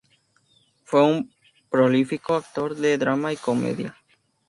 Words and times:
Fue 0.83 1.03
un 1.05 1.31
prolífico 1.69 2.33
actor 2.33 2.75
de 2.75 2.97
drama 2.97 3.33
y 3.33 3.37
comedia. 3.37 3.95